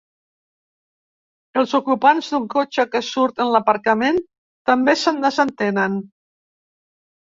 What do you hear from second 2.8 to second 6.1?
que surt de l'aparcament també se'n desentenen.